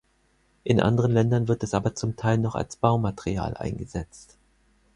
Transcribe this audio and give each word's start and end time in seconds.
In 0.63 0.81
anderen 0.81 1.11
Ländern 1.11 1.47
wird 1.47 1.61
es 1.61 1.75
aber 1.75 1.93
zum 1.93 2.15
Teil 2.15 2.39
noch 2.39 2.55
als 2.55 2.75
Baumaterial 2.75 3.55
eingesetzt. 3.55 4.35